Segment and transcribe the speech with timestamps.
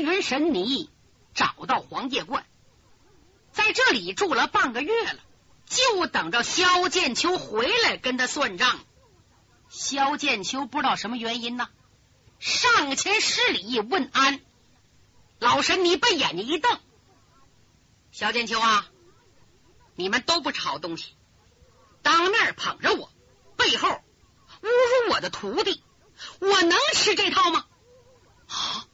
[0.00, 0.90] 云神尼，
[1.34, 2.44] 找到黄叶观，
[3.52, 5.20] 在这里住了半个月了，
[5.66, 8.80] 就等着萧剑秋回来跟他算账。
[9.68, 11.68] 萧剑秋不知道什么原因呢，
[12.38, 14.40] 上前施礼问安。
[15.38, 16.78] 老神尼把眼睛一瞪
[18.12, 18.86] ：“萧剑秋啊，
[19.94, 21.14] 你们都不是好东西，
[22.02, 23.10] 当面捧着我，
[23.56, 23.94] 背后侮
[24.62, 25.82] 辱我的徒弟，
[26.40, 27.64] 我能吃这套吗？”
[28.50, 28.86] 啊！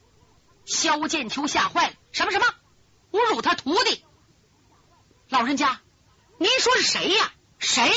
[0.67, 2.47] 萧剑秋吓坏了，什么什么
[3.13, 4.05] 侮辱他徒弟？
[5.29, 5.81] 老人家，
[6.39, 7.33] 您说是谁呀？
[7.59, 7.91] 谁？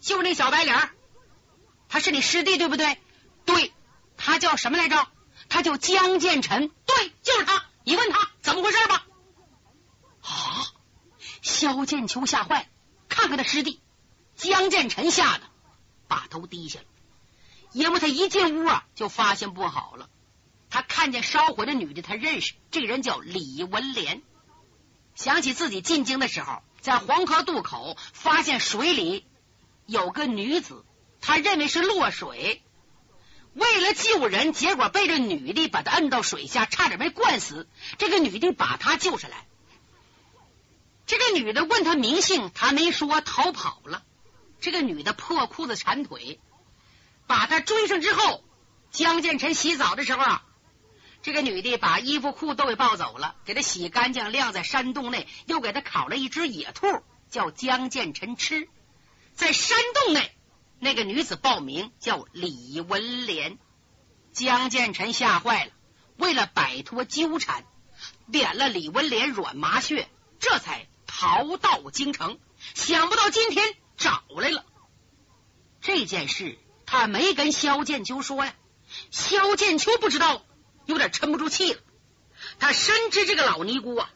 [0.00, 0.90] 就是那小白脸。
[1.88, 2.98] 他是你师弟对不对？
[3.44, 3.72] 对，
[4.16, 5.08] 他叫什么来着？
[5.48, 6.68] 他叫江建成。
[6.86, 7.66] 对，就是他。
[7.84, 9.06] 你问他怎么回事吧。
[10.22, 10.66] 啊！
[11.42, 12.68] 萧剑秋吓坏了，
[13.08, 13.80] 看看他师弟
[14.36, 15.44] 江建成，吓得
[16.08, 16.86] 把头低下了。
[17.72, 20.08] 因为他一进屋啊，就发现不好了。
[20.70, 24.22] 他看见烧火的女的，他认识，这个人叫李文莲。
[25.14, 29.26] 想起自己进京的时候，在黄河渡口发现水里
[29.84, 30.84] 有个女子。
[31.22, 32.62] 他认为是落水，
[33.52, 37.68] 为了救人，结果被这女的把他摁到水下，差点被灌死。
[37.98, 39.46] 这个女的把他救上来，
[41.04, 44.02] 这个女的问他名姓，他没说，逃跑了。
[44.62, 46.40] 这个女的破裤子缠腿，
[47.26, 48.42] 把他追上之后，
[48.90, 50.42] 江建成洗澡的时候啊，
[51.22, 56.86] 这个女的把衣服裤都给抱走了，给她洗干净，晾在山洞内，又给她烤了一只野兔，
[57.30, 58.68] 叫江建成吃，
[59.34, 60.32] 在山洞内。
[60.78, 63.58] 那个女子报名叫李文莲，
[64.32, 65.72] 江建成吓坏了。
[66.16, 67.66] 为了摆脱纠缠，
[68.32, 72.38] 点了李文莲软麻穴，这才逃到京城。
[72.74, 74.64] 想不到今天找来了
[75.82, 78.54] 这件事，他没跟萧剑秋说呀。
[79.10, 80.42] 萧剑秋不知道，
[80.90, 81.80] 有点沉不住气了。
[82.58, 84.10] 他深知这个老尼姑啊，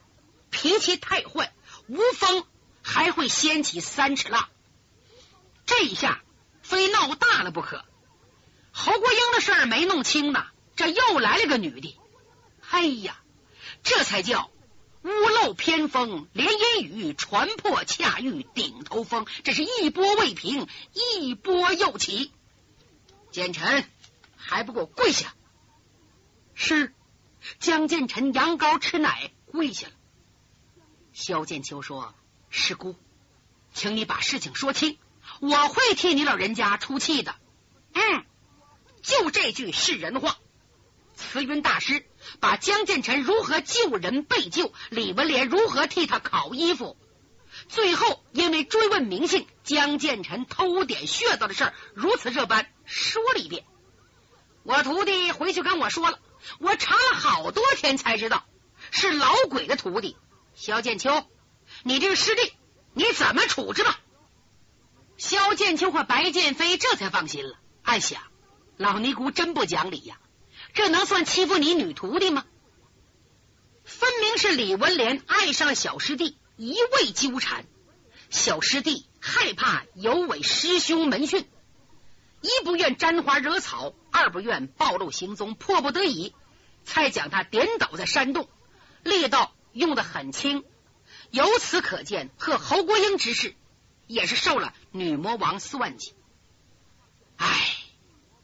[0.51, 1.55] 脾气太坏，
[1.87, 2.45] 无风
[2.83, 4.49] 还会掀起三尺浪。
[5.65, 6.21] 这一下。
[6.67, 7.85] 非闹大了不可！
[8.73, 11.95] 侯国英的事儿没弄清呢，这又来了个女的。
[12.71, 13.21] 哎呀，
[13.83, 14.51] 这才叫
[15.03, 19.27] 屋漏偏逢连阴雨，船破恰遇顶头风。
[19.45, 22.33] 这是一波未平，一波又起。
[23.31, 23.85] 简臣
[24.39, 25.35] 还不给我跪下！
[26.55, 26.95] 是
[27.61, 29.95] 江建臣羊羔吃奶跪下了。
[31.13, 32.15] 萧剑秋说
[32.51, 32.97] ：“师姑，
[33.73, 34.99] 请你把事情说清。”
[35.41, 37.35] 我会替你老人家出气的，
[37.95, 38.27] 嗯，
[39.03, 40.37] 就这句是人话。
[41.15, 42.05] 慈云大师
[42.41, 46.99] 把江建成如何救人被救，李文莲如何替他烤衣服，
[47.69, 53.65] 最后因为追问名姓，江建成偷点穴道的事，如此这般说了一遍。
[54.63, 56.19] 我徒弟回去跟我说了，
[56.59, 58.45] 我查了好多天才知道
[58.91, 60.17] 是老鬼的徒弟
[60.55, 61.25] 萧剑秋。
[61.83, 62.53] 你这个师弟，
[62.93, 63.99] 你怎么处置吧？
[65.17, 68.23] 萧剑秋和白剑飞这才放心了，暗想：
[68.77, 70.19] 老尼姑真不讲理呀，
[70.75, 72.45] 这能算欺负你女徒弟吗？
[73.85, 77.67] 分明是李文莲爱上了小师弟，一味纠缠。
[78.31, 81.49] 小师弟害怕有违师兄门训，
[82.45, 86.33] 一不愿沾花惹草，二不愿暴露行踪，迫不得已
[86.85, 88.49] 才将他点倒在山洞，
[89.03, 90.65] 力道用的很轻。
[91.31, 93.57] 由此可见，和侯国英之事。
[94.07, 96.13] 也是受了女魔王算计，
[97.39, 97.49] 唉，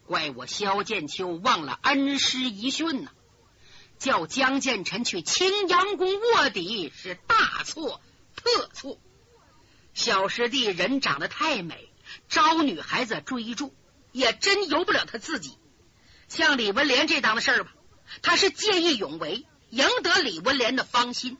[0.07, 3.11] 怪我萧剑秋忘了恩师遗训呢，
[3.99, 8.01] 叫江建臣去青阳宫卧底是大错
[8.35, 8.97] 特错。
[9.93, 11.91] 小师弟人长得太美，
[12.27, 13.71] 招女孩子追逐，
[14.11, 15.57] 也真由不了他自己。
[16.27, 17.71] 像李文莲这档子事儿吧，
[18.21, 21.37] 他是见义勇为，赢得李文莲的芳心。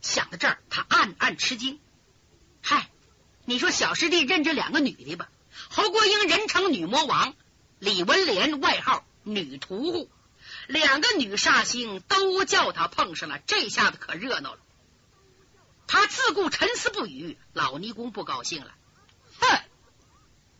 [0.00, 1.80] 想到这儿，他暗暗吃惊，
[2.62, 2.90] 嗨。
[3.46, 5.28] 你说小师弟认这两个女的吧？
[5.70, 7.34] 侯国英人称女魔王，
[7.80, 10.10] 李文莲外号女屠户，
[10.68, 14.60] 两个女煞星都叫他碰上了，这下子可热闹了。
[15.88, 18.72] 他自顾沉思不语，老尼姑不高兴了，
[19.40, 19.58] 哼，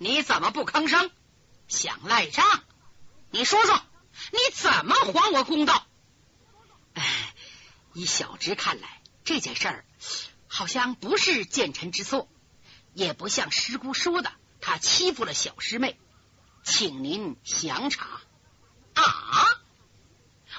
[0.03, 1.11] 你怎么不吭声？
[1.69, 2.65] 想赖账？
[3.31, 3.83] 你说说，
[4.33, 5.87] 你怎么还我公道？
[6.95, 7.35] 哎，
[7.93, 9.85] 以小侄看来，这件事儿
[10.49, 12.31] 好像不是奸臣之错。
[12.95, 14.33] 也不像师姑说的，
[14.63, 16.01] 他欺负了小师妹，
[16.65, 18.07] 请您详查
[18.95, 19.49] 啊！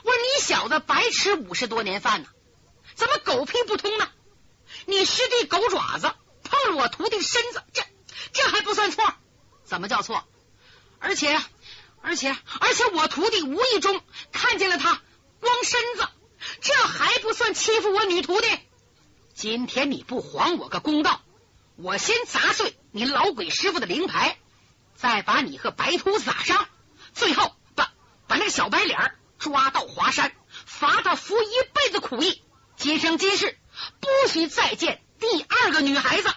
[0.04, 2.30] 我说你小子白吃五十多年饭呢，
[2.94, 4.08] 怎么狗屁不通呢？
[4.86, 7.84] 你师弟狗爪子碰了我徒弟身子，这
[8.34, 9.16] 这还不算错？
[9.72, 10.26] 怎么叫错？
[11.00, 11.40] 而且
[12.02, 14.02] 而且而且我徒弟无意中
[14.34, 15.02] 看见了他
[15.40, 16.10] 光身子，
[16.60, 18.48] 这还不算欺负我女徒弟？
[19.34, 21.22] 今天你不还我个公道，
[21.78, 24.38] 我先砸碎你老鬼师傅的灵牌，
[24.98, 26.68] 再把你和白秃子打伤，
[27.14, 27.94] 最后把
[28.28, 30.34] 把那个小白脸抓到华山，
[30.66, 32.44] 罚他服一辈子苦役，
[32.76, 33.58] 今生今世
[34.02, 36.30] 不许再见第二个女孩子。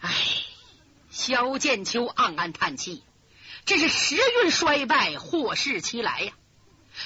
[0.00, 0.12] 唉，
[1.18, 3.02] 萧剑秋暗暗叹气，
[3.64, 6.32] 这是时运衰败，祸事期来呀！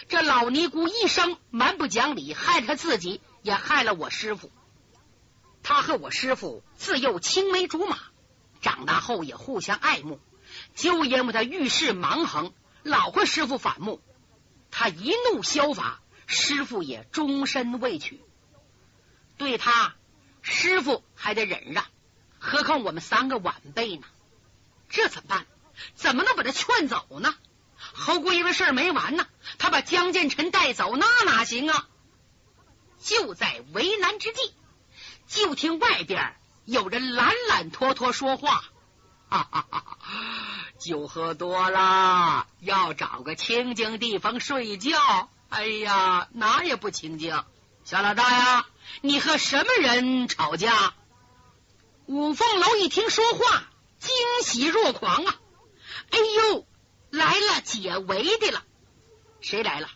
[0.06, 3.22] 这老尼姑一生蛮不讲理，害他自己。
[3.40, 4.52] 也害了我师傅，
[5.62, 7.98] 他和我师傅自幼青梅竹马，
[8.60, 10.20] 长大后也互相爱慕。
[10.76, 14.02] 就因为他遇事蛮横，老和师傅反目，
[14.70, 18.20] 他一怒削发，师傅也终身未娶。
[19.38, 19.94] 对他，
[20.42, 21.86] 师傅还得忍让，
[22.44, 24.06] 何况我们三个晚辈呢？
[24.90, 25.46] 这怎么办？
[25.94, 27.34] 怎么能把他劝走呢？
[27.76, 29.26] 侯姑爷的事儿没完呢，
[29.58, 31.86] 他把江建成带走，那哪行啊？
[33.00, 34.54] 就在为难之际，
[35.28, 36.34] 就听外边
[36.64, 38.64] 有人懒懒拖拖说话
[39.30, 39.98] ：“哈 哈哈哈！
[40.78, 45.30] 酒喝多了，要找个清静地方睡觉。
[45.48, 47.44] 哎呀，哪也不清静。
[47.84, 48.66] 小老大呀，
[49.00, 50.94] 你和什么人吵架？”
[52.12, 54.10] 五凤楼一听说话，惊
[54.44, 55.40] 喜若狂啊！
[56.10, 56.66] 哎呦，
[57.08, 58.62] 来了解围的了。
[59.40, 59.88] 谁来了？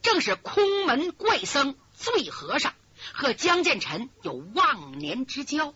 [0.00, 1.76] 正是空门怪僧。
[1.96, 2.74] 醉和尚
[3.12, 5.74] 和江建臣有忘年之交，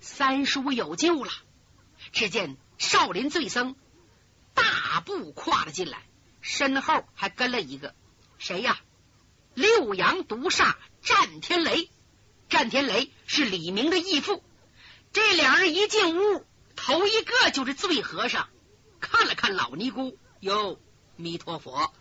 [0.00, 1.32] 三叔有救了。
[2.12, 3.74] 只见少林醉僧
[4.54, 6.06] 大步跨了进来，
[6.40, 7.96] 身后还跟了一个
[8.38, 8.78] 谁呀？
[9.54, 11.90] 六阳毒煞战天雷。
[12.48, 14.44] 战天雷是李明的义父。
[15.12, 16.44] 这两人一进屋，
[16.76, 18.48] 头一个就是醉和尚，
[19.00, 20.78] 看了看老尼姑，哟，
[21.16, 21.92] 弥陀佛。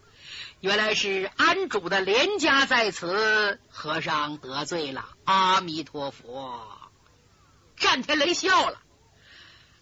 [0.59, 5.07] 原来是安主的连家在此，和尚得罪了。
[5.23, 6.67] 阿弥陀佛。
[7.77, 8.81] 战天雷笑了。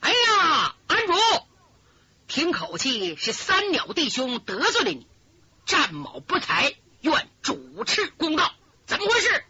[0.02, 1.14] 哎呀，安主，
[2.28, 5.08] 听口气是三鸟弟兄得罪了你，
[5.66, 8.54] 战某不才，愿主持公道。
[8.86, 9.44] 怎么回事？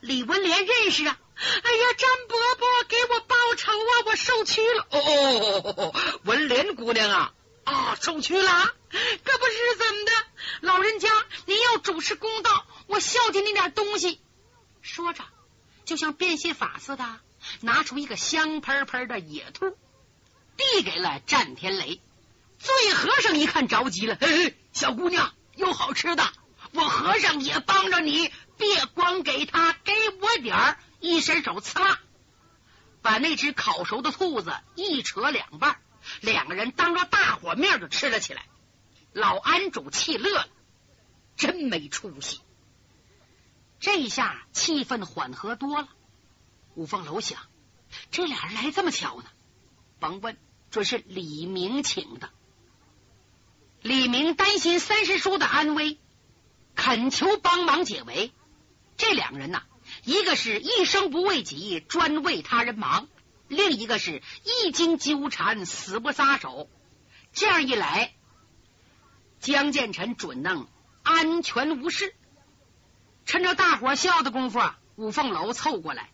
[0.00, 1.18] 李文莲认识啊。
[1.62, 4.86] 哎呀，张伯伯给我报仇啊，我受屈了。
[4.90, 5.94] 哦哦哦哦，
[6.24, 7.32] 文莲姑娘啊。
[7.64, 8.50] 啊，受屈了，
[8.90, 10.12] 可不是怎么的？
[10.62, 11.10] 老人家，
[11.44, 14.22] 您要主持公道，我孝敬你点东西。
[14.80, 15.22] 说着，
[15.84, 17.04] 就像变戏法似的，
[17.60, 19.76] 拿出一个香喷喷的野兔，
[20.56, 22.00] 递给了战天雷。
[22.58, 26.26] 醉和尚一看着急了，嘿，小姑娘有好吃的，
[26.72, 29.92] 我和尚也帮着你，别光给他，给
[30.22, 30.78] 我点儿。
[31.08, 32.00] 一伸手，刺啦，
[33.02, 35.80] 把那只烤熟的兔子一扯两半。
[36.20, 38.46] 两个人当着大伙面就吃了起来，
[39.12, 40.48] 老安主气乐了，
[41.36, 42.40] 真没出息。
[43.80, 45.88] 这下气氛缓和多了。
[46.74, 47.40] 五凤楼想，
[48.10, 49.24] 这俩人来这么巧呢？
[49.98, 50.36] 甭问，
[50.70, 52.30] 准是李明请的。
[53.80, 55.98] 李明担心三师叔的安危，
[56.74, 58.32] 恳求帮忙解围。
[58.96, 59.62] 这两个人呐，
[60.04, 63.08] 一个是一生不为己，专为他人忙。
[63.48, 66.68] 另一个是一经纠缠，死不撒手。
[67.32, 68.14] 这样一来，
[69.40, 70.68] 江建成准能
[71.02, 72.14] 安全无事。
[73.24, 76.10] 趁着大伙笑的功夫啊，五凤楼凑过来，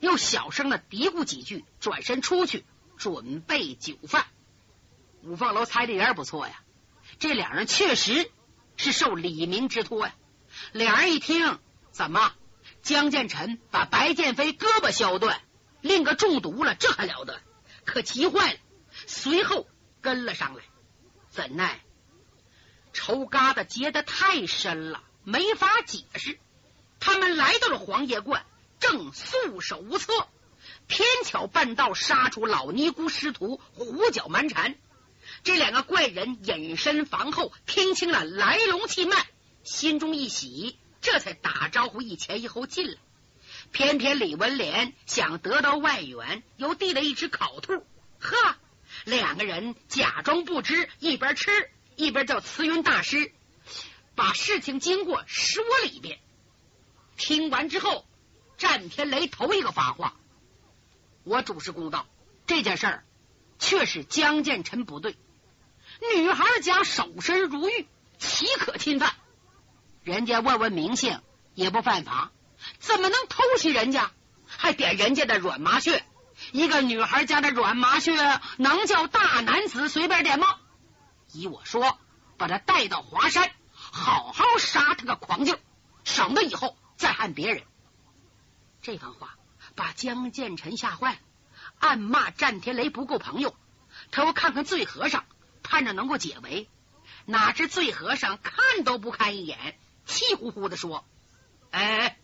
[0.00, 2.64] 又小声的嘀咕几句，转身出去
[2.96, 4.26] 准备酒饭。
[5.22, 6.62] 五凤楼猜的也不错呀，
[7.18, 8.30] 这两人确实
[8.76, 10.14] 是受李明之托呀。
[10.72, 11.58] 两人一听，
[11.90, 12.32] 怎么
[12.82, 15.40] 江建成把白剑飞胳膊削断？
[15.80, 17.40] 另个中毒了，这还了得！
[17.84, 18.58] 可急坏了，
[19.06, 19.66] 随后
[20.00, 20.62] 跟了上来。
[21.30, 21.80] 怎奈
[22.92, 26.38] 仇疙瘩结得太深了，没法解释。
[26.98, 28.44] 他们来到了黄叶观，
[28.78, 30.12] 正束手无策，
[30.86, 34.74] 偏巧半道杀出老尼姑师徒，胡搅蛮缠。
[35.44, 39.26] 这两个怪人隐身房后，听清了来龙去脉，
[39.62, 42.98] 心中一喜，这才打招呼一前一后进来。
[43.72, 47.86] 偏偏李文莲想得到外援，又递了一只烤兔。
[48.18, 48.56] 呵，
[49.04, 53.32] 两个人假装不知，一边吃一边叫慈云大师
[54.14, 56.18] 把事情经过说了一遍。
[57.16, 58.06] 听完之后，
[58.58, 60.16] 战天雷头一个发话
[61.24, 62.06] ：“我主持公道，
[62.46, 63.04] 这件事儿
[63.58, 65.16] 确是江建臣不对。
[66.14, 67.86] 女孩家守身如玉，
[68.18, 69.14] 岂可侵犯？
[70.10, 71.20] 人家问问名姓
[71.54, 72.32] 也不犯法。”
[72.78, 74.10] 怎么能偷袭人家，
[74.46, 76.04] 还点人家的软麻穴？
[76.52, 78.12] 一个女孩家的软麻穴，
[78.58, 80.56] 能叫大男子随便点吗？
[81.32, 81.98] 依我说，
[82.36, 85.56] 把他带到华山，好好杀他个狂劲，
[86.04, 87.62] 省得以后再害别人。
[88.82, 89.36] 这番话
[89.74, 91.18] 把江建成吓坏了，
[91.78, 93.56] 暗骂战天雷不够朋友。
[94.10, 95.24] 他要看看醉和尚，
[95.62, 96.68] 盼着能够解围。
[97.24, 99.78] 哪知醉和尚看都不看一眼，
[100.10, 101.04] 气呼呼的说
[101.70, 102.18] ：“哎，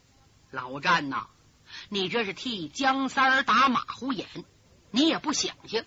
[0.50, 1.28] 老战呐，
[1.88, 4.26] 你这是替江三儿打马虎眼。
[4.90, 5.84] 你也不想想，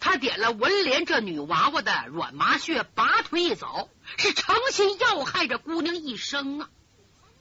[0.00, 6.70] 他点了文莲这女娃娃的软麻穴，拔腿一走，是诚心要害这姑娘一生啊！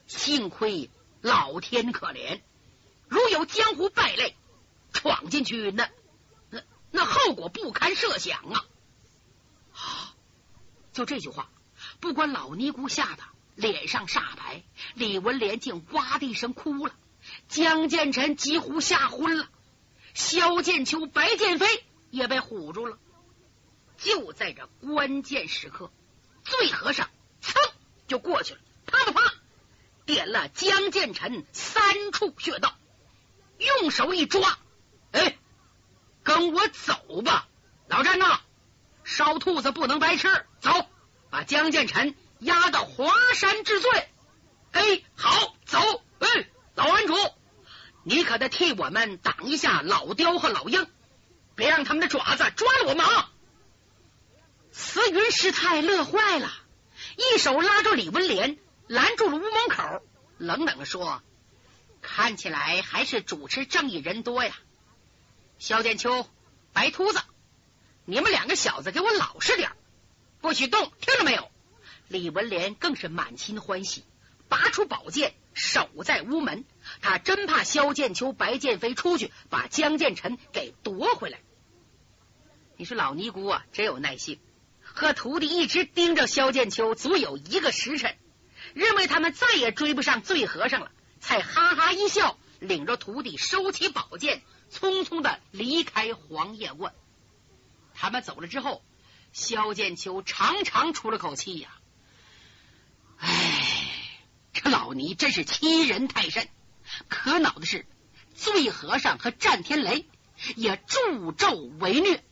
[0.07, 0.89] 幸亏
[1.21, 2.41] 老天可怜，
[3.07, 4.35] 如有江湖败类
[4.93, 5.89] 闯进去，那
[6.49, 8.65] 那那后果不堪设想啊！”
[10.93, 11.49] 就这句话，
[11.99, 13.23] 不管老尼姑吓得
[13.59, 14.63] 脸上煞白，
[14.93, 16.95] 李文莲竟哇的一声哭了，
[17.49, 19.49] 江建臣几乎吓昏了，
[20.13, 21.67] 萧剑秋、白剑飞
[22.09, 22.97] 也被唬住了。
[23.97, 25.91] 就在这关键时刻，
[26.45, 27.09] 醉和尚
[27.41, 27.59] 噌
[28.07, 29.33] 就过去了，啪啪啪
[30.05, 32.77] 点了江建臣三处穴道，
[33.57, 34.57] 用手一抓，
[35.11, 35.37] 哎，
[36.23, 37.49] 跟我走吧，
[37.89, 38.39] 老詹呐！
[39.03, 40.87] 烧兔子不能白吃，走，
[41.29, 44.09] 把江建臣押到华山治罪。
[44.71, 45.79] 哎，好，走。
[46.19, 46.27] 哎，
[46.75, 47.15] 老安主，
[48.03, 50.87] 你可得替我们挡一下老刁和老鹰，
[51.55, 53.31] 别让他们的爪子抓了我们啊！
[54.71, 56.51] 慈云师太乐坏了，
[57.17, 60.01] 一手拉住李文莲，拦住了屋门口，
[60.37, 61.21] 冷冷的说
[62.01, 64.53] ：“看起来还是主持正义人多呀，
[65.57, 66.29] 萧剑秋，
[66.73, 67.19] 白秃子。”
[68.05, 69.71] 你们两个小子给我老实点，
[70.41, 71.49] 不许动，听到没有？
[72.09, 74.03] 李文莲更是满心欢喜，
[74.49, 76.65] 拔出宝剑守在屋门。
[77.01, 81.39] 他真怕萧剑秋、白剑飞出去把江建臣给夺回来。
[82.75, 84.39] 你说老尼姑啊，真有耐性，
[84.81, 88.17] 和徒弟一直盯着萧剑秋，足有一个时辰，
[88.73, 96.95] 认为他们再也追不上醉和尚了，才哈哈一笑，领着徒弟收起宝剑，匆匆的离开黄叶观。
[97.93, 98.81] 他们走了之后，
[99.31, 101.69] 萧剑秋长长出了口气呀。
[104.69, 106.47] 老尼真是欺人太甚！
[107.07, 107.85] 可恼的是，
[108.33, 110.07] 醉和尚和战天雷
[110.55, 112.23] 也助纣为虐。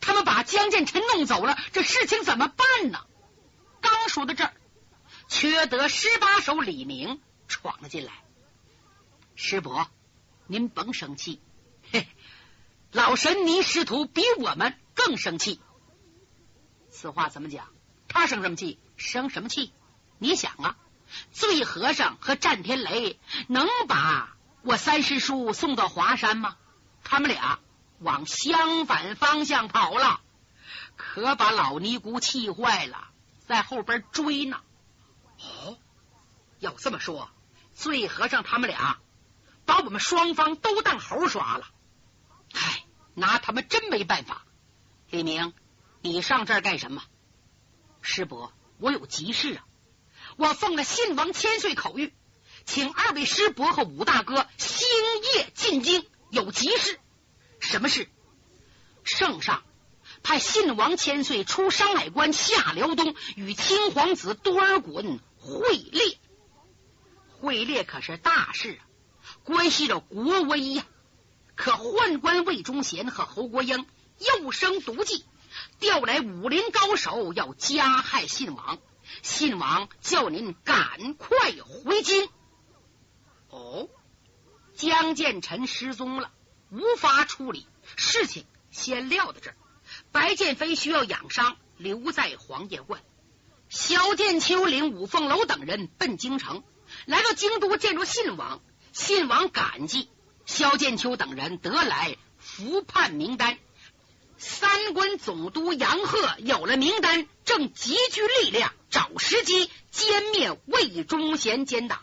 [0.00, 3.06] 他们把江建成弄走了，这事情怎么办呢？
[3.80, 4.52] 刚说到这儿，
[5.28, 8.12] 缺德十八手李明闯了进来。
[9.34, 9.88] 师伯，
[10.46, 11.40] 您甭生气，
[11.90, 12.06] 嘿，
[12.92, 14.78] 老神尼师徒比我们。
[14.98, 15.60] 更生气，
[16.90, 17.68] 此话怎么讲？
[18.08, 18.78] 他生什么气？
[18.96, 19.74] 生什么气？
[20.18, 20.78] 你想啊，
[21.32, 23.18] 醉和尚和战天雷
[23.48, 26.56] 能把我三师叔送到华山吗？
[27.04, 27.60] 他们俩
[28.00, 30.20] 往相反方向跑了，
[30.96, 33.08] 可把老尼姑气坏了，
[33.46, 34.60] 在后边追呢。
[35.38, 35.78] 哦，
[36.58, 37.30] 要这么说，
[37.74, 38.98] 醉和尚他们俩
[39.64, 41.68] 把我们双方都当猴耍了。
[42.54, 44.44] 唉，拿他们真没办法。
[45.10, 45.52] 李明，
[46.00, 47.02] 你上这儿干什么？
[48.02, 49.64] 师伯，我有急事啊！
[50.36, 52.12] 我奉了信王千岁口谕，
[52.64, 54.86] 请二位师伯和武大哥星
[55.34, 57.00] 夜进京，有急事。
[57.58, 58.08] 什么事？
[59.02, 59.62] 圣上
[60.22, 66.18] 派信王千岁出山海关下辽东，与青皇子多尔衮会猎。
[67.40, 68.82] 会猎可是大事啊，
[69.44, 70.84] 关系着国威呀！
[71.54, 73.86] 可宦官魏忠贤和侯国英。
[74.18, 75.26] 又生毒计，
[75.78, 78.78] 调来武林高手要加害信王。
[79.22, 82.28] 信王叫您赶快回京。
[83.48, 83.88] 哦，
[84.74, 86.30] 江建臣失踪了，
[86.70, 89.56] 无法处理，事情先撂到这儿。
[90.12, 93.02] 白剑飞需要养伤，留在黄叶观。
[93.68, 96.62] 萧剑秋领五凤楼等人奔京城，
[97.04, 98.60] 来到京都见着信王。
[98.92, 100.08] 信王感激
[100.44, 103.58] 萧剑秋等人，得来福判名单。
[104.38, 112.00] 三关总督杨鹤有了名单，正集聚力量找时机歼灭魏忠贤奸党。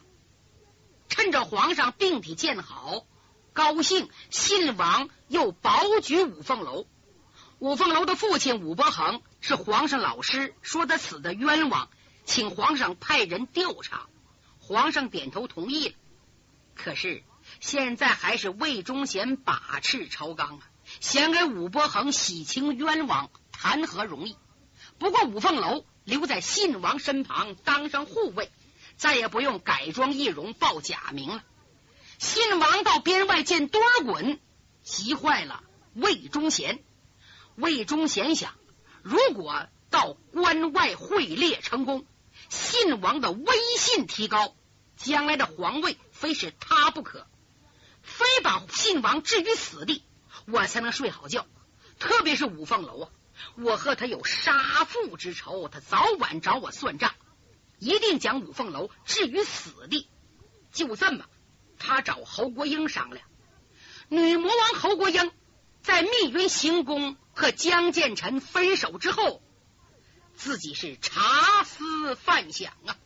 [1.09, 3.05] 趁着皇上病体渐好，
[3.53, 6.87] 高兴，信王又保举五凤楼。
[7.59, 11.89] 五凤楼的父亲武伯衡是皇上老师，说他死的冤枉，
[12.25, 14.07] 请皇上派人调查。
[14.59, 15.95] 皇上点头同意了。
[16.73, 17.23] 可是
[17.59, 20.69] 现在还是魏忠贤把持朝纲啊。
[21.03, 24.37] 想给武伯衡洗清冤枉，谈何容易？
[24.97, 28.49] 不过五凤楼留在信王身旁，当上护卫，
[28.95, 31.43] 再也不用改装易容报假名了。
[32.19, 34.39] 信王到边外见多尔衮，
[34.81, 35.61] 急坏了
[35.93, 36.81] 魏忠贤。
[37.55, 38.53] 魏忠贤想，
[39.01, 42.05] 如果到关外会猎成功，
[42.47, 44.55] 信王的威信提高，
[44.95, 47.27] 将来的皇位非是他不可，
[48.01, 50.01] 非把信王置于死地，
[50.45, 51.45] 我才能睡好觉。
[51.99, 53.09] 特别是五凤楼啊，
[53.55, 57.13] 我和他有杀父之仇，他早晚找我算账，
[57.79, 60.07] 一定将五凤楼置于死地。
[60.71, 61.25] 就这么，
[61.77, 63.25] 他找侯国英商量。
[64.09, 65.31] 女魔王侯国英
[65.81, 69.41] 在密云行宫和江建成分手之后，
[70.35, 72.97] 自己是茶思饭想啊，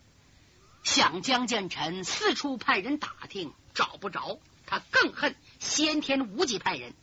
[0.84, 6.96] 想江建成四处派人打听找不着，他更恨先天无极派人。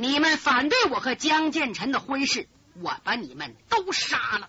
[0.00, 2.48] 你们反对我和江建成的婚事，
[2.80, 4.48] 我把你们都杀了。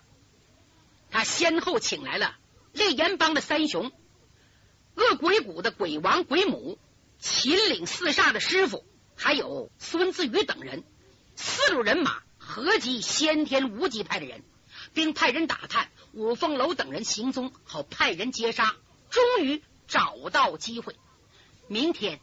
[1.10, 2.36] 他先后请来了
[2.72, 3.90] 烈焰帮的三雄。
[4.94, 6.78] 恶鬼谷的鬼王、鬼母，
[7.18, 10.84] 秦岭四煞的师傅，还有孙子宇等人，
[11.34, 14.44] 四路人马合集先天无极派的人，
[14.94, 18.76] 并派人打探五凤楼等人行踪，好派人截杀。
[19.10, 20.94] 终于找到机会，
[21.66, 22.20] 明天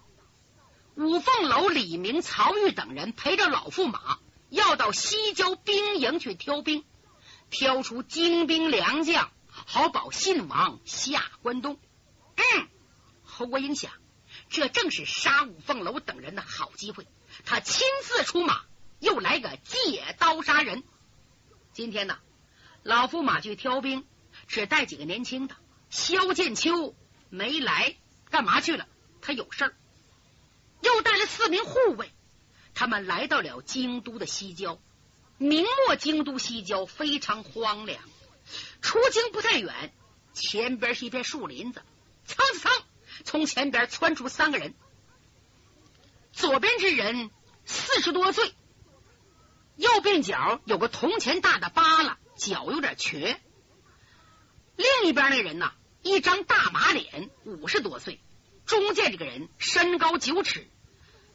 [0.98, 4.18] 五凤楼李明、曹玉等人陪着老驸马，
[4.50, 6.84] 要到西郊兵营去挑兵，
[7.52, 11.80] 挑出精兵良将，好保信王下关东。
[12.36, 12.68] 嗯，
[13.24, 13.92] 侯国英想，
[14.50, 17.08] 这正是杀五凤楼等人的好机会。
[17.46, 18.64] 他亲自出马，
[19.00, 20.84] 又来个借刀杀人。
[21.74, 22.18] 今天呢，
[22.82, 24.04] 老驸马去挑兵，
[24.48, 25.56] 只带几个年轻的。
[25.92, 26.96] 萧剑秋
[27.30, 27.96] 没来，
[28.32, 28.88] 干嘛去了？
[29.22, 29.76] 他有事儿。
[30.82, 32.12] 又带了四名护卫，
[32.74, 34.80] 他们来到了京都的西郊。
[35.38, 38.02] 明末京都西郊非常荒凉，
[38.82, 39.94] 出京不太远，
[40.34, 41.84] 前边是一片树林子。
[42.26, 42.70] 噌噌，
[43.24, 44.74] 从前边窜出三个人。
[46.34, 47.30] 左边之人
[47.66, 48.54] 四十多岁，
[49.76, 53.40] 右边脚有个铜钱大的疤了，脚有点瘸。
[54.76, 55.72] 另一边那人呢，
[56.04, 58.20] 一张大马脸，五十多岁。
[58.68, 60.68] 中间这个人身高九尺，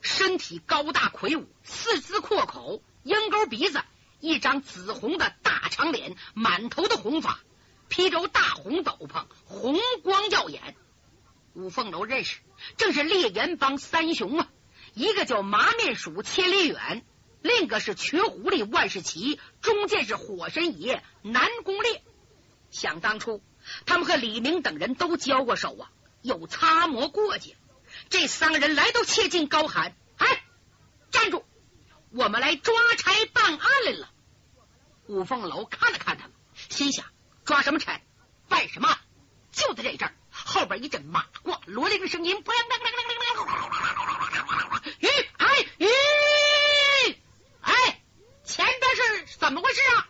[0.02, 3.82] 身体高大魁梧，四肢阔口，鹰钩鼻子，
[4.20, 7.40] 一张紫红的大长脸，满头的红发。
[7.88, 10.76] 披着大红斗篷，红光耀眼。
[11.52, 12.38] 五凤楼认识，
[12.78, 14.48] 正是烈焰帮三雄啊！
[14.94, 17.04] 一个叫麻面鼠千里远，
[17.42, 22.02] 另一个是瘸狐狸万事奇，中间是火神爷南宫烈。
[22.70, 23.42] 想当初，
[23.84, 25.90] 他们和李明等人都交过手啊，
[26.22, 27.56] 有擦磨过节。
[28.08, 30.42] 这三个人来到，切近高喊：“哎，
[31.10, 31.44] 站住！
[32.10, 34.10] 我们来抓差办案来了。”
[35.06, 36.32] 五凤楼看了看他们，
[36.70, 37.06] 心想。
[37.44, 38.00] 抓什么差？
[38.48, 38.96] 办什么？
[39.50, 43.14] 就在这阵儿，后边一阵马褂罗铃声音，不啷当啷啷啷
[44.78, 45.86] 啷吁哎吁
[47.60, 48.02] 哎，
[48.44, 50.08] 前边是怎么回事啊？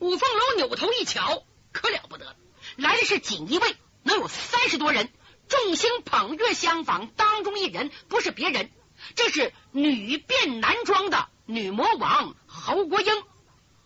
[0.00, 2.36] 五凤楼扭头一瞧，可了不得，
[2.76, 5.12] 来的是锦衣卫，能有三十多人，
[5.48, 8.70] 众星捧月相仿，当中一人不是别人，
[9.16, 13.12] 这是女变男装的女魔王侯国英。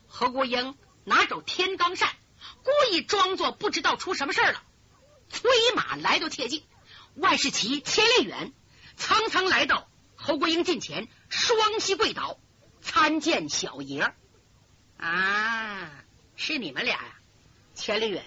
[0.07, 2.11] 侯国英拿走天罡扇。
[2.63, 4.63] 故意装作不知道出什么事了，
[5.31, 6.63] 催马来到切近，
[7.15, 8.53] 万事奇千里远，
[8.97, 12.39] 苍苍来到侯国英近前，双膝跪倒，
[12.83, 14.13] 参见小爷。
[14.99, 15.91] 啊，
[16.37, 17.15] 是你们俩呀，
[17.75, 18.25] 千里远，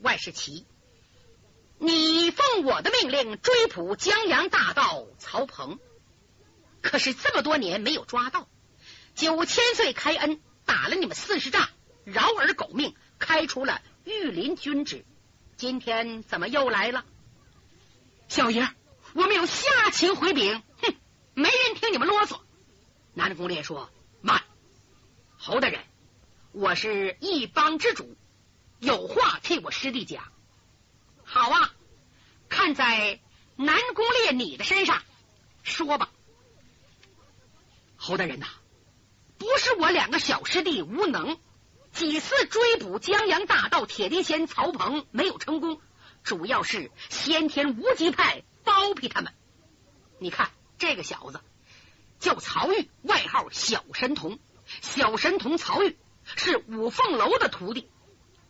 [0.00, 0.64] 万事奇，
[1.84, 5.80] 你奉我的命令追捕江洋大盗曹鹏，
[6.80, 8.46] 可是这么多年没有抓到，
[9.16, 11.68] 九千岁开恩，打了你们四十仗，
[12.04, 12.94] 饶尔狗命。
[13.18, 15.04] 开除了御林军职，
[15.56, 17.04] 今天怎么又来了？
[18.28, 18.68] 小爷，
[19.14, 20.62] 我们有下情回禀。
[20.82, 20.94] 哼，
[21.34, 22.38] 没人听你们啰嗦。
[23.12, 23.90] 南宫烈说
[24.22, 24.44] ：“慢，
[25.36, 25.80] 侯大人，
[26.52, 28.16] 我是一帮之主，
[28.78, 30.32] 有话替我师弟讲。
[31.32, 31.72] 好啊，
[32.50, 33.18] 看在
[33.56, 35.02] 南宫烈你的身上，
[35.62, 36.10] 说吧。
[37.96, 38.46] 侯大人呐，
[39.38, 41.38] 不是我两个小师弟无能。”
[41.92, 45.80] 几次追捕江洋大盗铁地仙曹鹏没有成功，
[46.22, 49.32] 主要是先天无极派包庇他们。
[50.18, 51.40] 你看这个小子
[52.18, 54.38] 叫曹玉，外号小神童。
[54.82, 57.90] 小神童曹玉是五凤楼的徒弟，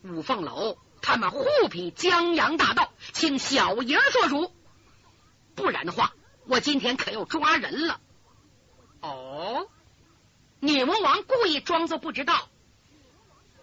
[0.03, 4.53] 五凤楼他们护庇江洋大盗，请小爷做主。
[5.55, 6.15] 不然的话，
[6.47, 8.01] 我今天可要抓人了。
[9.01, 9.69] 哦，
[10.61, 12.49] 女魔王故意装作不知道。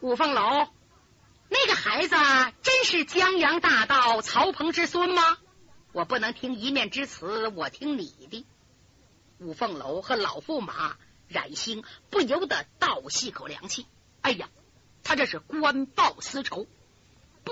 [0.02, 0.68] 五凤楼，
[1.50, 2.16] 那个孩子
[2.62, 5.38] 真是江洋大盗曹鹏之孙吗？
[5.92, 8.46] 我不能听一面之词，我听你的。
[9.40, 10.98] 五凤楼和老驸马
[11.28, 13.88] 冉兴不由得倒吸口凉气。
[14.22, 14.50] 哎呀，
[15.04, 16.68] 他这是官报私仇，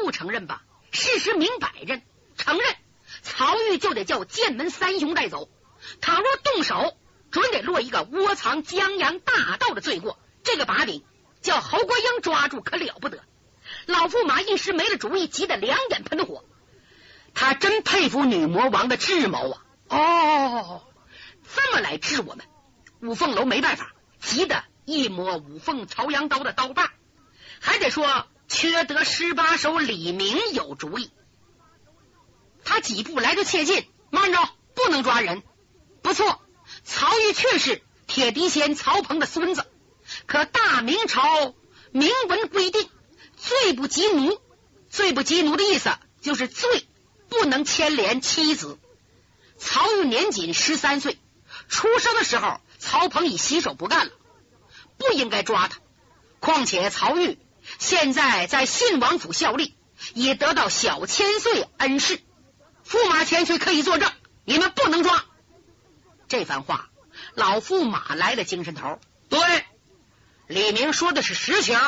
[0.04, 0.64] 不承认吧？
[0.92, 2.02] 事实明摆着，
[2.38, 2.76] 承认
[3.22, 5.50] 曹玉就得叫剑门三雄带走。
[6.02, 6.98] 倘若动手，
[7.32, 10.18] 准得落一个窝藏江洋大盗的罪过。
[10.44, 11.04] 这个把柄
[11.42, 13.20] 叫侯国英抓住，可了不得。
[13.86, 16.46] 老驸马一时没了主意，急得两眼喷火。
[17.34, 19.64] 他真佩服女魔王的智谋啊！
[19.90, 20.88] 哦，
[21.54, 22.46] 这么来治我们，
[23.02, 26.94] 五凤楼没办法，急得一摸五凤朝阳刀的刀把，
[27.60, 31.12] 还得说缺德十八手李明有主意。
[32.64, 35.44] 他几步来个切近，慢着，不能抓人。
[36.02, 36.42] 不错，
[36.84, 39.66] 曹玉却是铁笛仙曹鹏的孙子，
[40.26, 41.54] 可大明朝
[41.92, 42.90] 明文规定。
[43.38, 44.42] 罪不及奴，
[44.90, 46.88] 罪不及奴的意思就是罪
[47.30, 48.80] 不能牵连妻子。
[49.60, 51.20] 曹玉年仅十三岁，
[51.70, 54.12] 出生的时候，曹鹏已洗手不干了，
[54.98, 55.78] 不应该抓他。
[56.40, 57.38] 况且曹玉
[57.80, 59.76] 现在在信王府效力，
[60.14, 62.20] 也得到小千岁恩师，
[62.88, 64.12] 驸马千岁可以作证，
[64.46, 65.26] 你们不能抓。
[66.28, 66.90] 这番话，
[67.36, 69.00] 老驸马来了精神头。
[69.30, 69.40] 对，
[70.48, 71.80] 李明说的是实情。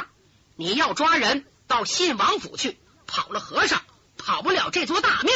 [0.56, 2.78] 你要抓人，到信王府去。
[3.08, 3.82] 跑了和尚，
[4.18, 5.34] 跑不了这座大庙。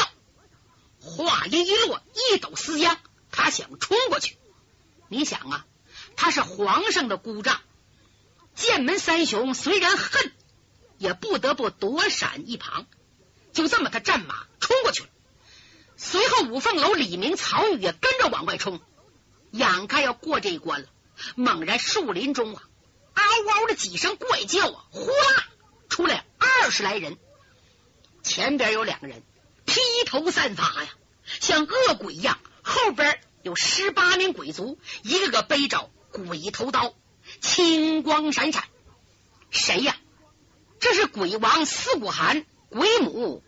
[1.00, 2.98] 话音一落，一抖丝缰，
[3.32, 4.38] 他想冲过去。
[5.08, 5.66] 你想啊，
[6.16, 7.60] 他是皇上的姑丈，
[8.54, 10.32] 剑门三雄虽然恨，
[11.04, 12.88] 也不得不躲闪一旁。
[13.52, 15.10] 就这么，他战马冲过去了。
[15.98, 18.80] 随后，五凤楼李明、曹宇也跟着往外冲。
[19.52, 20.88] 眼看要过这一关了，
[21.36, 22.64] 猛然树林中啊！
[23.14, 24.86] 嗷嗷的几声怪叫啊！
[24.92, 25.46] 呼啦，
[25.90, 27.18] 出来二十来人，
[28.24, 29.22] 前边有两个人
[29.66, 30.90] 披头散发呀，
[31.42, 36.96] 像恶鬼一样；后边有十八名鬼卒，一个个背着鬼头刀，
[37.42, 38.64] 青光闪闪。
[39.52, 39.96] 谁呀？
[40.84, 43.42] 这是鬼王司古寒，鬼母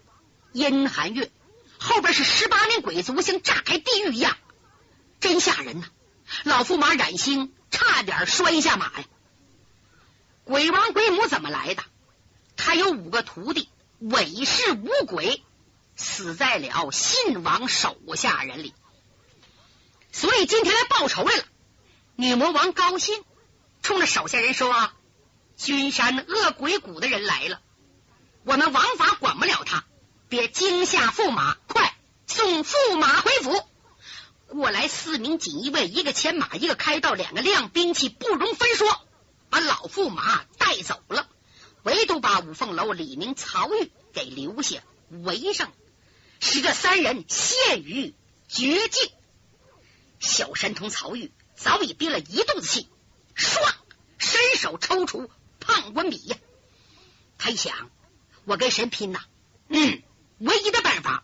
[0.54, 1.30] 阴寒月，
[1.78, 4.38] 后边是十八名鬼卒，像炸开地狱一样，
[5.19, 5.88] 真吓人呐！
[6.45, 9.06] 老驸马冉兴差点摔下马呀！
[10.45, 11.84] 鬼王鬼母怎么来的？
[12.56, 13.67] 他有五个徒弟，
[14.00, 15.43] 韦氏五鬼，
[15.98, 18.74] 死在了信王手下人里，
[20.13, 21.43] 所以今天来报仇来了。
[22.15, 23.26] 女魔王高兴，
[23.82, 24.74] 冲着手下人说
[25.58, 27.62] ：“君山恶鬼谷的人来了，
[28.44, 29.86] 我们王法管不了他，
[30.30, 31.96] 别惊吓驸马，快
[32.28, 33.63] 送驸马回府。”
[34.48, 39.02] 过来四名锦衣卫，一个牵马，一个开道，两个亮兵器，不容分说。
[39.50, 41.28] 把老驸马带走了，
[41.84, 45.72] 唯独把五凤楼李明、曹玉给留下围上，
[46.39, 48.13] 使这三人陷于
[48.48, 49.10] 绝境。
[50.20, 52.89] 小神童曹玉早已憋了一肚子气，
[53.36, 53.58] 唰，
[54.18, 55.30] 伸手抽出
[55.65, 56.38] 胖官笔呀！
[57.38, 57.89] 他一想，
[58.45, 59.19] 我跟神拼呐，
[59.67, 60.04] 嗯，
[60.39, 61.23] 唯一的办法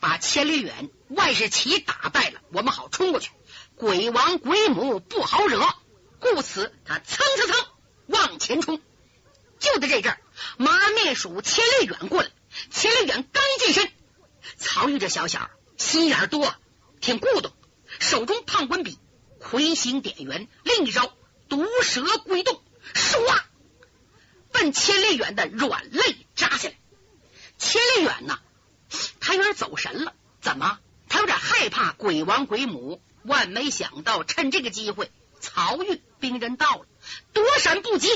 [0.00, 3.30] 把千里远、万事奇打败了，我们好冲过去。
[3.76, 5.74] 鬼王鬼母不好惹，
[6.20, 7.66] 故此他蹭蹭蹭。
[8.06, 8.80] 往前冲，
[9.58, 10.20] 就在这阵儿，
[10.58, 12.30] 麻面鼠千里远过来。
[12.70, 13.90] 千里远刚一近身，
[14.56, 16.54] 曹玉这小小心眼多，
[17.00, 17.52] 挺固动，
[18.00, 18.98] 手中胖官笔
[19.38, 21.14] 魁星点圆，另一招
[21.48, 23.40] 毒蛇归洞，唰，
[24.52, 26.74] 奔千里远的软肋扎下来。
[27.58, 28.38] 千里远呐，
[29.20, 30.78] 他有点走神了，怎么？
[31.08, 33.02] 他有点害怕鬼王鬼母。
[33.24, 36.86] 万没想到，趁这个机会，曹玉兵人到了。
[37.32, 38.08] 躲闪不及，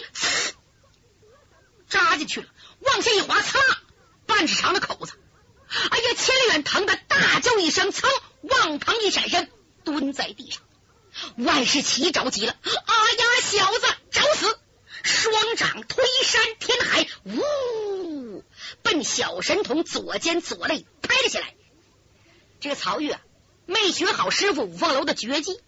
[1.89, 2.49] 扎进去了，
[2.81, 3.61] 往下一滑，擦，
[4.27, 5.13] 半尺长的口子。
[5.69, 8.09] 哎呀，千里远疼的大叫一声，噌，
[8.41, 9.49] 往旁一闪身，
[9.85, 10.63] 蹲在地上。
[11.37, 14.59] 万事奇着急了，哎呀，小子找死！
[15.07, 18.45] 双掌推山填海，呜，
[18.83, 21.55] 奔小神童左肩左肋拍了起来。
[22.61, 23.21] 这个曹玉啊，
[23.67, 25.61] 没学好师傅五凤楼的绝技。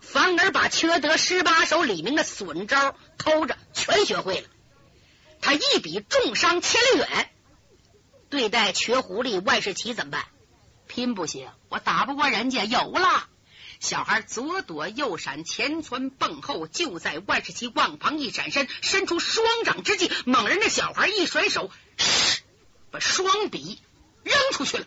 [0.00, 4.48] 反而把缺德十八手李明的损招偷着全学会了。
[5.40, 7.30] 他一笔重伤千里远，
[8.30, 10.24] 对待瘸狐狸万事奇怎么办？
[10.86, 12.62] 拼不行，我打不过人家。
[12.64, 13.28] 有了，
[13.80, 21.70] 小孩左躲右闪，前窜蹦后，就在万世奇往旁一闪身，伸出双掌之际，猛然的小孩一甩手，
[22.90, 23.80] 把双笔
[24.22, 24.86] 扔出去了。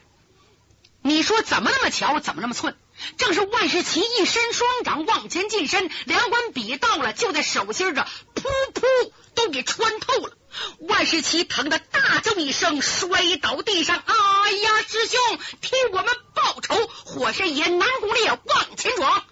[1.01, 2.19] 你说怎么那么巧？
[2.19, 2.75] 怎么那么寸？
[3.17, 10.37] 正是万世奇一伸双掌往前近身，两管笔到了，就在手心这噗噗都给穿透了。
[10.79, 14.03] 万世奇疼得大叫一声，摔倒地上。
[14.05, 16.07] 哎呀，师兄，替我们
[16.39, 16.87] 报仇！
[17.05, 19.23] 火神爷南宫烈往前闯。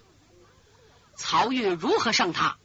[1.16, 2.58] 曹玉如何胜他？